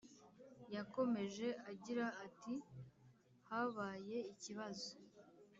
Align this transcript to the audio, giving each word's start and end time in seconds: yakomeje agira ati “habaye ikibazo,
yakomeje 0.75 1.47
agira 1.71 2.05
ati 2.25 2.53
“habaye 3.49 4.17
ikibazo, 4.33 4.89